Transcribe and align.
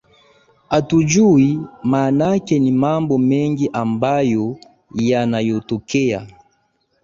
hatujui 0.69 1.59
maanake 1.83 2.59
ni 2.59 2.71
mambo 2.71 3.17
mengi 3.17 3.69
ambayo 3.73 4.57
yanayotokea 4.95 6.27